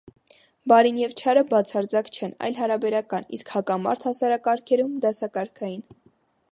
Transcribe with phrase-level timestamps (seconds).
[0.71, 5.89] Բարին և չարը բացարձակ չեն, այլ հարաբերական, իսկ հակամարտ հասարակարգերում՝ դասակարգային։